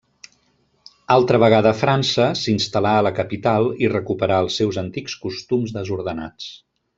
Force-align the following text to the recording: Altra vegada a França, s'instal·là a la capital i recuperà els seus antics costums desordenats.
Altra 1.15 1.39
vegada 1.43 1.73
a 1.73 1.77
França, 1.81 2.25
s'instal·là 2.39 2.93
a 3.01 3.03
la 3.09 3.13
capital 3.19 3.69
i 3.89 3.95
recuperà 3.95 4.41
els 4.47 4.59
seus 4.63 4.81
antics 4.87 5.19
costums 5.27 5.77
desordenats. 5.81 6.51